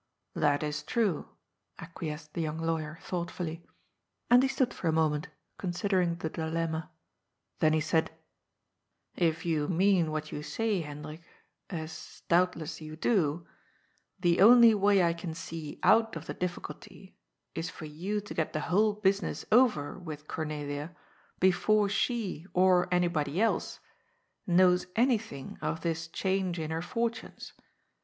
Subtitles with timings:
[0.45, 1.27] "That is true,"
[1.77, 3.67] acquiesced the young lawyer thought fully.
[4.31, 5.27] And he stood for a moment,
[5.59, 6.89] considering the dilemma.
[7.59, 8.09] Then he said:
[8.67, 11.21] *' If you mean what you say, Hendrik,
[11.69, 13.45] as doubtless you do,
[14.19, 17.15] the only way I can see out of the difficulty
[17.53, 20.95] is for you to get the whole business over with Cornelia
[21.39, 23.79] be fore she, or anybody else,
[24.47, 27.53] knows anjrthing of this change in her fortunes.